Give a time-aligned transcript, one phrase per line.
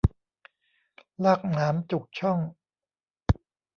[1.23, 2.39] ลากหนามจุกช่อง